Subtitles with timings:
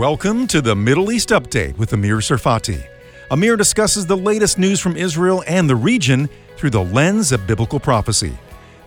[0.00, 2.82] Welcome to the Middle East Update with Amir Tsarfati.
[3.30, 7.78] Amir discusses the latest news from Israel and the region through the lens of biblical
[7.78, 8.32] prophecy.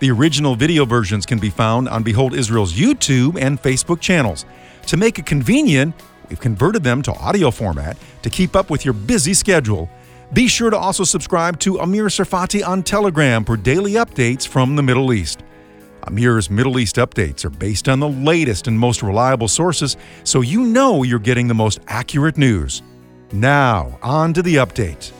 [0.00, 4.44] The original video versions can be found on Behold Israel's YouTube and Facebook channels.
[4.88, 5.94] To make it convenient,
[6.28, 9.88] we've converted them to audio format to keep up with your busy schedule.
[10.32, 14.82] Be sure to also subscribe to Amir Tsarfati on Telegram for daily updates from the
[14.82, 15.43] Middle East.
[16.06, 20.62] Amir's Middle East updates are based on the latest and most reliable sources, so you
[20.64, 22.82] know you're getting the most accurate news.
[23.32, 25.12] Now, on to the update.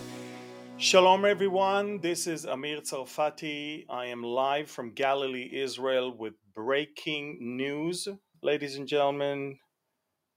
[0.76, 2.00] Shalom, everyone.
[2.00, 3.86] This is Amir Tsarfati.
[3.88, 8.06] I am live from Galilee, Israel, with breaking news,
[8.42, 9.59] ladies and gentlemen.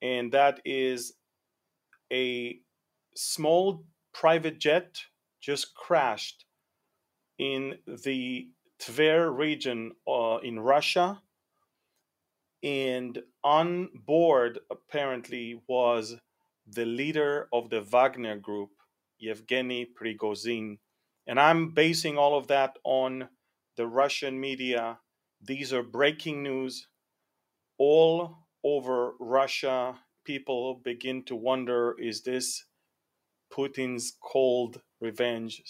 [0.02, 1.14] And that is
[2.14, 2.60] a
[3.16, 3.84] small
[4.14, 4.96] private jet
[5.42, 6.46] just crashed
[7.40, 8.48] in the
[8.80, 11.22] Tver region uh, in Russia.
[12.64, 16.16] And on board, apparently, was
[16.66, 18.72] the leader of the Wagner group,
[19.20, 20.78] Yevgeny Prigozhin.
[21.28, 23.30] And I'm basing all of that on
[23.76, 25.00] the Russian media.
[25.42, 26.88] These are breaking news
[27.78, 29.96] all over Russia.
[30.26, 32.66] People begin to wonder is this
[33.54, 35.62] Putin's cold revenge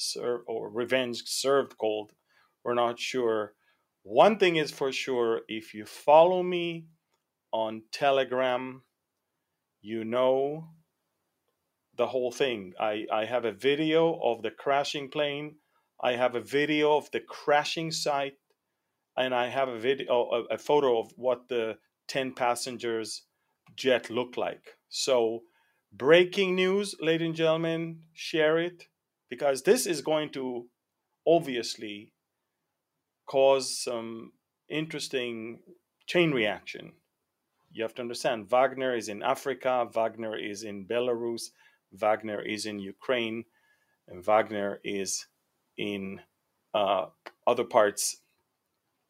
[0.47, 2.13] or revenge served cold?
[2.67, 3.53] We're not sure.
[4.03, 6.87] One thing is for sure if you follow me
[7.53, 8.83] on Telegram,
[9.81, 10.71] you know
[11.95, 12.73] the whole thing.
[12.77, 15.55] I, I have a video of the crashing plane,
[16.03, 18.35] I have a video of the crashing site,
[19.15, 21.77] and I have a video oh, a, a photo of what the
[22.09, 23.23] 10 passengers
[23.77, 24.75] jet looked like.
[24.89, 25.43] So
[25.93, 28.87] breaking news, ladies and gentlemen, share it
[29.29, 30.67] because this is going to
[31.25, 32.11] obviously
[33.27, 34.31] cause some
[34.69, 35.59] interesting
[36.07, 36.93] chain reaction.
[37.71, 41.51] You have to understand Wagner is in Africa, Wagner is in Belarus,
[41.91, 43.45] Wagner is in Ukraine,
[44.07, 45.27] and Wagner is
[45.77, 46.21] in
[46.73, 47.07] uh,
[47.45, 48.17] other parts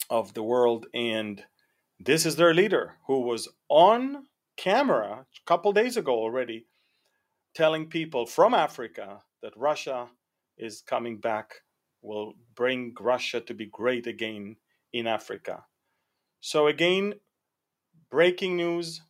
[0.10, 0.88] of the world.
[0.94, 1.44] And
[2.00, 4.26] this is their leader who was on
[4.58, 6.66] camera a couple days ago already
[7.56, 10.08] telling people from Africa that Russia
[10.58, 11.62] is coming back
[12.02, 14.56] will bring Russia to be great again
[14.94, 15.66] in Africa.
[16.40, 17.16] So, again,
[18.10, 19.02] breaking news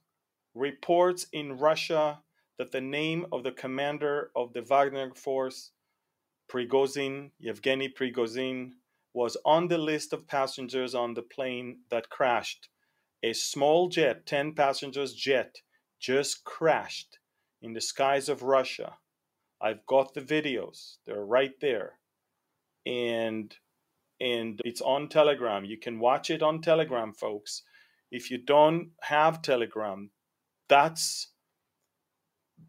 [0.53, 2.21] reports in Russia
[2.57, 5.71] that the name of the commander of the Wagner force,
[6.49, 8.71] Prigozhin, Yevgeny Prigozhin,
[9.13, 12.69] was on the list of passengers on the plane that crashed.
[13.23, 15.61] A small jet, 10 passengers jet,
[15.99, 17.19] just crashed
[17.61, 18.97] in the skies of Russia.
[19.59, 21.99] I've got the videos, they're right there
[22.87, 23.53] and
[24.19, 25.65] and it's on Telegram.
[25.65, 27.61] You can watch it on Telegram, folks.
[28.09, 30.09] If you don't have Telegram,
[30.67, 31.33] that's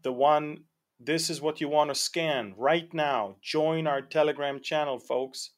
[0.03, 0.65] the one.
[0.99, 3.37] This is what you want to scan right now.
[3.41, 5.51] Join our Telegram channel, folks.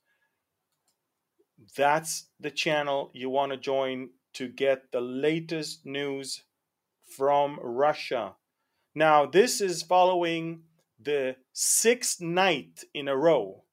[1.75, 6.43] That's the channel you want to join to get the latest news
[7.17, 8.35] from Russia.
[8.95, 10.63] Now, this is following
[10.99, 13.63] the sixth night in a row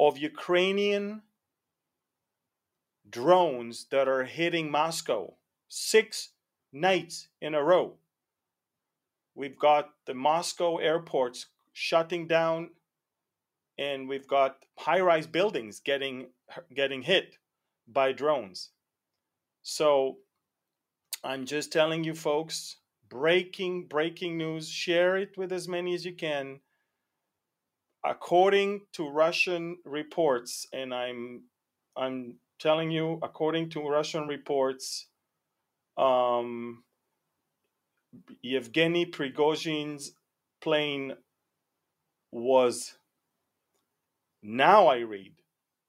[0.00, 1.20] of Ukrainian
[3.08, 5.34] drones that are hitting Moscow
[5.68, 6.30] six
[6.72, 7.98] nights in a row.
[9.34, 12.70] We've got the Moscow airports shutting down,
[13.78, 16.28] and we've got high-rise buildings getting
[16.74, 17.36] getting hit
[17.86, 18.70] by drones.
[19.62, 20.16] So
[21.22, 22.76] I'm just telling you folks,
[23.10, 26.60] breaking breaking news, share it with as many as you can
[28.04, 31.44] according to Russian reports, and I'm
[31.96, 35.06] I'm telling you, according to Russian reports,
[35.96, 36.84] um,
[38.42, 40.12] Yevgeny Prigozhin's
[40.60, 41.14] plane
[42.32, 42.94] was
[44.42, 45.32] now I read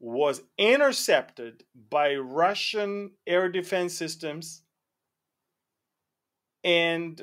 [0.02, 4.64] was intercepted by Russian air defense systems
[6.64, 7.22] and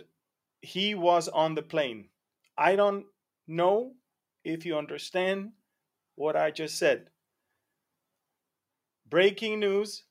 [0.63, 2.09] he was on the plane.
[2.57, 3.07] I don't
[3.49, 3.95] know
[4.49, 5.53] if you understand
[6.17, 7.11] what I just said.
[9.09, 10.05] Breaking news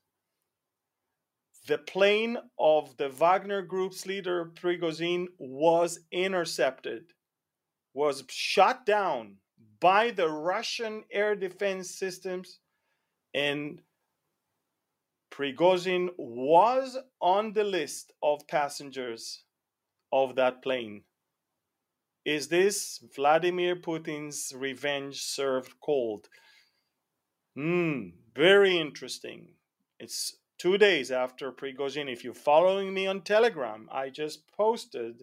[1.66, 7.12] the plane of the Wagner Group's leader Prigozhin was intercepted,
[7.92, 9.36] was shot down
[9.80, 12.60] by the Russian air defense systems,
[13.34, 13.82] and
[15.30, 19.44] Prigozhin was on the list of passengers
[20.10, 21.02] of that plane.
[22.28, 26.28] Is this Vladimir Putin's revenge served cold?
[27.54, 29.54] Hmm, very interesting.
[29.98, 32.12] It's two days after Prigozhin.
[32.12, 35.22] If you're following me on Telegram, I just posted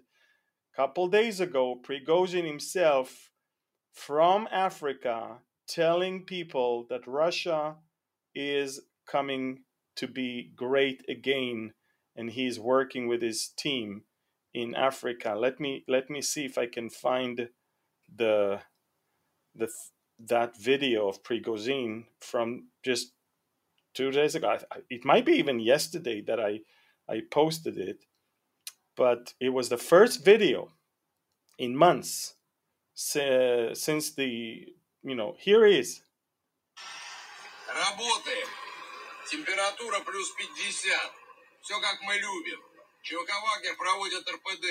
[0.74, 3.30] a couple days ago, Prigozhin himself
[3.94, 7.75] from Africa telling people that Russia
[8.34, 9.60] is coming
[9.98, 11.75] to be great again
[12.16, 14.06] and he's working with his team
[14.55, 15.35] in Africa.
[15.37, 17.49] Let me let me see if I can find
[18.14, 18.61] the
[19.55, 19.69] the
[20.19, 23.12] that video of Prigozhin from just
[23.94, 24.58] two days ago.
[24.88, 26.61] It might be even yesterday that I
[27.08, 28.05] I posted it,
[28.97, 30.73] but it was the first video
[31.58, 32.35] in months
[32.94, 34.67] since the
[35.02, 36.02] you know here is.
[37.69, 38.49] Работаем.
[39.31, 40.88] Температура плюс 50.
[41.62, 42.61] Все как мы любим.
[43.05, 44.67] ЧВК Вагнер проводит РПД.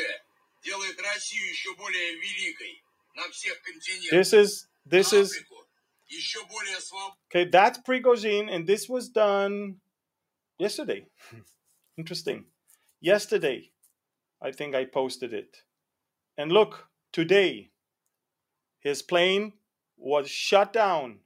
[0.63, 2.83] Делает Россию еще более великой
[3.15, 4.13] на всех континентах.
[4.13, 5.33] This is this is
[7.27, 9.75] Okay, that's Prigozhin, and this was done
[10.57, 11.05] yesterday.
[11.97, 12.45] Interesting.
[12.99, 13.71] Yesterday,
[14.41, 15.63] I think I posted it.
[16.37, 17.69] And look, today,
[18.79, 19.53] his plane
[19.97, 21.19] was shut down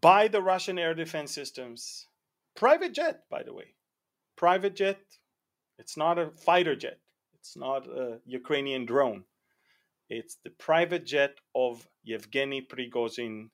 [0.00, 2.08] by the Russian air defense systems.
[2.56, 3.74] Private jet, by the way.
[4.37, 4.99] Private jet.
[5.79, 6.99] It's not a fighter jet.
[7.33, 9.25] It's not a Ukrainian drone.
[10.09, 13.49] It's the private jet of Yevgeny Prigozhin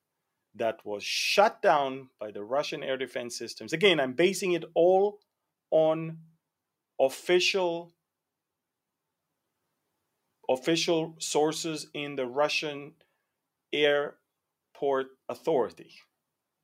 [0.55, 3.73] that was shut down by the Russian air defense systems.
[3.73, 5.19] Again, I'm basing it all
[5.71, 6.19] on
[6.99, 7.93] official
[10.49, 12.93] official sources in the Russian
[13.71, 15.91] airport authority.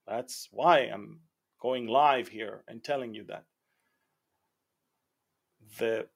[0.06, 1.22] That's why I'm
[1.62, 3.46] going live here and telling you that.
[5.78, 6.08] The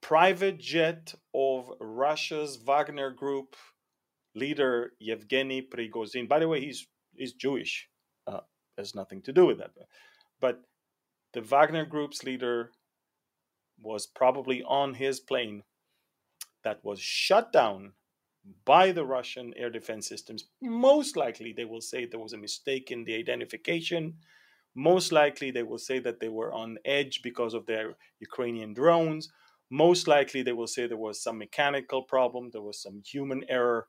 [0.00, 3.56] private jet of Russia's Wagner Group
[4.34, 6.28] leader Yevgeny Prigozhin.
[6.28, 7.88] By the way, he's he's Jewish.
[8.26, 8.40] Uh,
[8.76, 9.70] has nothing to do with that.
[10.40, 10.62] But
[11.32, 12.70] the Wagner Group's leader
[13.80, 15.62] was probably on his plane
[16.62, 17.92] that was shut down
[18.64, 20.44] by the Russian air defense systems.
[20.60, 24.14] Most likely, they will say there was a mistake in the identification.
[24.74, 29.30] Most likely, they will say that they were on edge because of their Ukrainian drones
[29.70, 33.88] most likely they will say there was some mechanical problem, there was some human error,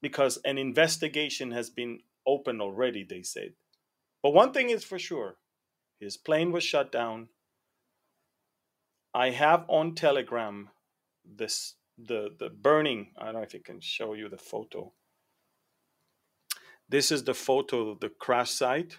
[0.00, 3.54] because an investigation has been open already, they said.
[4.22, 5.36] But one thing is for sure
[6.00, 7.28] his plane was shut down.
[9.14, 10.70] I have on Telegram
[11.24, 13.12] this the the burning.
[13.18, 14.92] I don't know if I can show you the photo.
[16.88, 18.98] This is the photo of the crash site.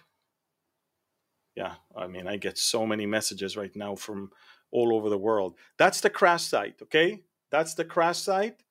[1.56, 4.30] Yeah, I mean, I get so many messages right now from
[4.72, 5.54] all over the world.
[5.76, 7.22] That's the crash site, okay?
[7.50, 8.62] That's the crash site.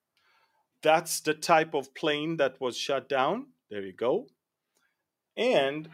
[0.82, 3.48] That's the type of plane that was shut down.
[3.70, 4.28] There you go.
[5.38, 5.90] And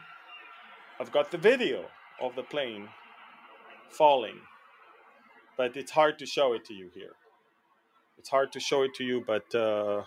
[0.99, 1.85] I've got the video
[2.19, 2.89] of the plane
[3.89, 4.39] falling,
[5.57, 7.13] but it's hard to show it to you here.
[8.17, 10.03] It's hard to show it to you, but uh,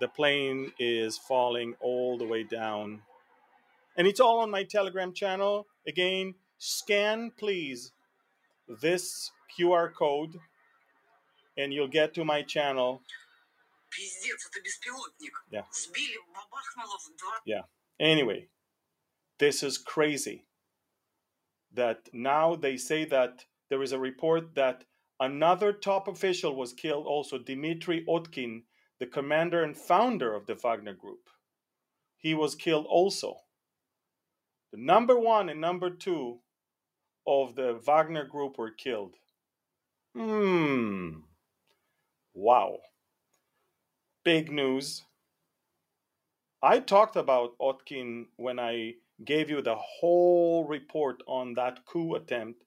[0.00, 3.02] the plane is falling all the way down.
[3.96, 5.66] And it's all on my Telegram channel.
[5.86, 7.92] Again, scan please
[8.80, 10.38] this QR code
[11.56, 13.02] and you'll get to my channel.
[15.50, 15.62] Yeah.
[17.44, 17.62] Yeah.
[18.00, 18.48] Anyway,
[19.38, 20.44] this is crazy.
[21.74, 24.84] That now they say that there is a report that
[25.20, 28.62] another top official was killed, also Dmitry Utkin,
[28.98, 31.28] the commander and founder of the Wagner Group.
[32.18, 33.38] He was killed also.
[34.72, 36.40] The number one and number two
[37.26, 39.14] of the Wagner group were killed.
[40.16, 41.20] Hmm.
[42.34, 42.78] Wow.
[44.24, 45.02] Big news.
[46.62, 52.64] I talked about Utkin when I gave you the whole report on that coup attempt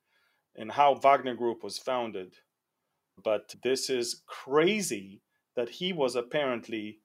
[0.55, 2.35] and how Wagner Group was founded.
[3.23, 5.21] But this is crazy
[5.55, 6.99] that he was apparently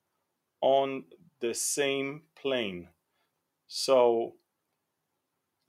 [0.61, 1.05] on
[1.41, 2.89] the same plane.
[3.67, 4.35] So,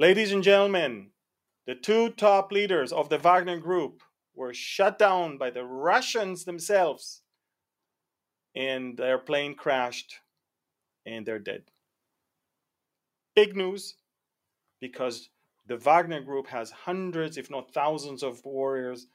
[0.01, 1.11] ladies and gentlemen,
[1.67, 4.01] the two top leaders of the Wagner group
[4.33, 7.21] were shut down by the Russians themselves,
[8.55, 10.15] and their plane crashed,
[11.05, 11.65] and they're dead.
[13.35, 13.93] Big news
[14.79, 15.29] because
[15.67, 19.05] the Wagner group has hundreds, if not thousands, of warriors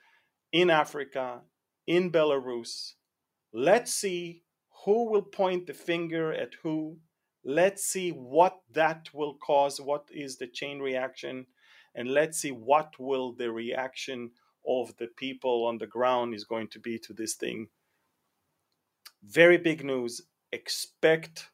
[0.52, 1.40] in Africa,
[1.88, 2.92] in Belarus.
[3.52, 4.44] Let's see
[4.84, 6.98] who will point the finger at who.
[7.46, 9.80] Let's see what that will cause.
[9.80, 11.46] What is the chain reaction?
[11.98, 14.30] and let's see what will the reaction
[14.68, 17.68] of the people on the ground is going to be to this thing
[19.24, 20.20] very big news
[20.52, 21.48] expect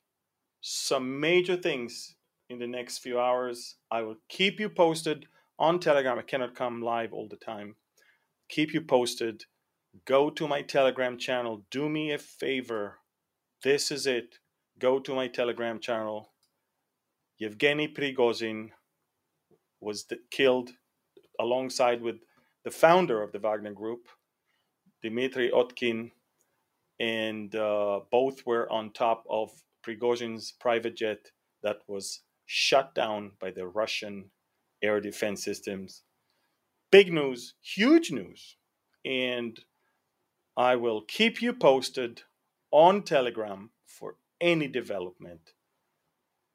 [0.60, 2.16] some major things
[2.50, 5.26] in the next few hours i will keep you posted
[5.60, 7.76] on telegram i cannot come live all the time
[8.52, 9.44] keep you posted.
[10.04, 11.64] Go to my Telegram channel.
[11.70, 12.98] Do me a favor.
[13.62, 14.38] This is it.
[14.82, 16.32] Go to my Telegram channel.
[17.38, 18.70] Yevgeny Prigozhin
[19.80, 20.70] was killed
[21.38, 22.16] alongside with
[22.64, 24.08] the founder of the Wagner Group,
[25.00, 26.10] Dmitry Utkin,
[26.98, 29.52] and uh, both were on top of
[29.86, 31.30] Prigozhin's private jet
[31.62, 34.32] that was shut down by the Russian
[34.82, 36.02] air defense systems.
[36.90, 38.56] Big news, huge news.
[39.04, 39.60] And
[40.56, 42.22] I will keep you posted
[42.72, 43.70] on Telegram
[44.42, 45.54] any development.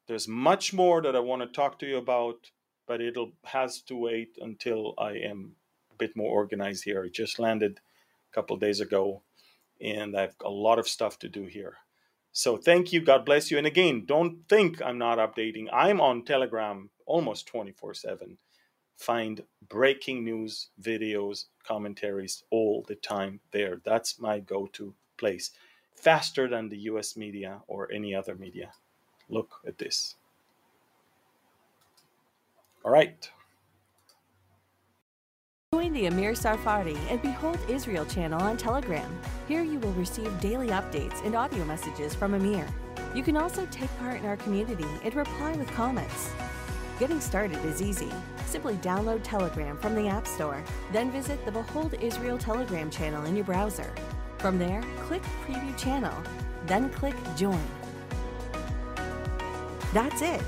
[0.06, 2.50] There's much more that I want to talk to you about,
[2.86, 5.56] but it'll has to wait until I am
[5.90, 7.04] a bit more organized here.
[7.04, 7.80] I just landed
[8.30, 9.22] a couple days ago
[9.80, 11.78] and I've a lot of stuff to do here.
[12.32, 13.00] So thank you.
[13.00, 13.58] God bless you.
[13.58, 15.66] And again, don't think I'm not updating.
[15.72, 18.38] I'm on Telegram almost 24 7.
[18.96, 23.80] Find breaking news, videos, commentaries all the time there.
[23.84, 25.52] That's my go to place.
[25.98, 28.70] Faster than the US media or any other media.
[29.28, 30.14] Look at this.
[32.84, 33.28] All right.
[35.74, 39.20] Join the Amir Tsarfati and Behold Israel channel on Telegram.
[39.48, 42.66] Here you will receive daily updates and audio messages from Amir.
[43.14, 46.30] You can also take part in our community and reply with comments.
[47.00, 48.10] Getting started is easy.
[48.46, 50.62] Simply download Telegram from the App Store,
[50.92, 53.92] then visit the Behold Israel Telegram channel in your browser.
[54.38, 56.14] From there, click Preview Channel,
[56.66, 57.60] then click Join.
[59.92, 60.40] That's it.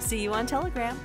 [0.00, 0.98] See you on Telegram.